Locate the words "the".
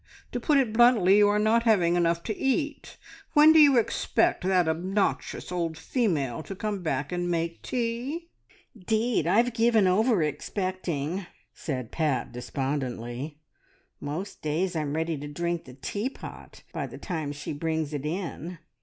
15.65-15.75, 16.87-16.97